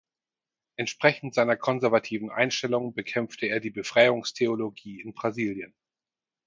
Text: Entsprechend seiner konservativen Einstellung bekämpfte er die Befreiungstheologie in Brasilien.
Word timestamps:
Entsprechend 0.77 1.35
seiner 1.35 1.55
konservativen 1.57 2.31
Einstellung 2.31 2.95
bekämpfte 2.95 3.45
er 3.45 3.59
die 3.59 3.69
Befreiungstheologie 3.69 4.99
in 4.99 5.13
Brasilien. 5.13 5.75